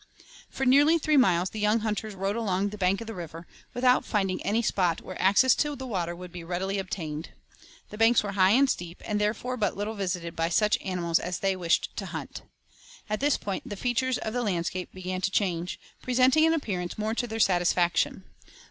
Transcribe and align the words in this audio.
For 0.49 0.65
nearly 0.65 0.97
three 0.97 1.15
miles, 1.15 1.51
the 1.51 1.59
young 1.59 1.81
hunters 1.81 2.15
rode 2.15 2.35
along 2.35 2.69
the 2.69 2.77
bank 2.79 3.01
of 3.01 3.05
the 3.05 3.13
river, 3.13 3.45
without 3.75 4.03
finding 4.03 4.41
any 4.43 4.63
spot 4.63 4.99
where 5.01 5.21
access 5.21 5.53
to 5.53 5.75
the 5.75 5.85
water 5.85 6.15
could 6.15 6.31
be 6.31 6.43
readily 6.43 6.79
obtained. 6.79 7.29
The 7.91 7.99
banks 7.99 8.23
were 8.23 8.31
high 8.31 8.49
and 8.53 8.67
steep, 8.67 9.03
and 9.05 9.21
therefore 9.21 9.57
but 9.57 9.77
little 9.77 9.93
visited 9.93 10.35
by 10.35 10.49
such 10.49 10.79
animals 10.83 11.19
as 11.19 11.37
they 11.37 11.55
wished 11.55 11.95
to 11.97 12.07
hunt. 12.07 12.41
At 13.11 13.19
this 13.19 13.37
point 13.37 13.69
the 13.69 13.75
features 13.75 14.17
of 14.17 14.33
the 14.33 14.41
landscape 14.41 14.89
began 14.91 15.21
to 15.21 15.29
change, 15.29 15.79
presenting 16.01 16.47
an 16.47 16.53
appearance 16.55 16.97
more 16.97 17.13
to 17.13 17.27
their 17.27 17.39
satisfaction. 17.39 18.23